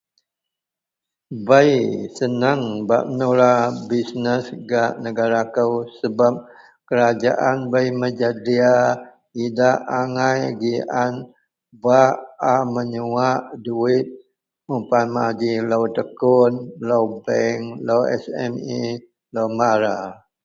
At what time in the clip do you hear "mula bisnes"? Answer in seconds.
3.17-4.45